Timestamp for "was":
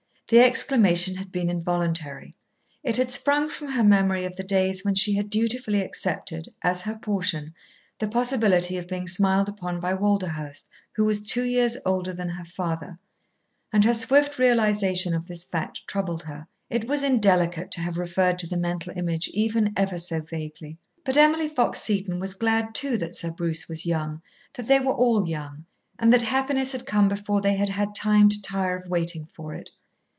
11.03-11.21, 16.87-17.03, 22.21-22.35, 23.67-23.85